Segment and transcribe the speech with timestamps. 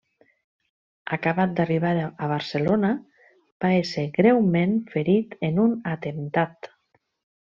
[1.17, 2.91] Acabat d'arribar a Barcelona
[3.65, 6.71] va ésser greument ferit en un atemptat.